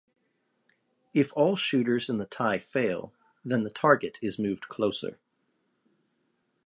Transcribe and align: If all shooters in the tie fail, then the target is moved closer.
If 1.13 1.31
all 1.35 1.55
shooters 1.55 2.09
in 2.09 2.17
the 2.17 2.25
tie 2.25 2.57
fail, 2.57 3.13
then 3.45 3.61
the 3.63 3.69
target 3.69 4.17
is 4.19 4.39
moved 4.39 4.67
closer. 4.67 5.19